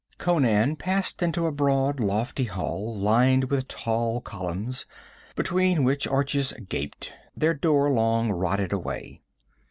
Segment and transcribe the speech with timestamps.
[0.17, 4.87] Conan passed into a broad, lofty hall, lined with tall columns,
[5.35, 9.21] between which arches gaped, their door long rotted away.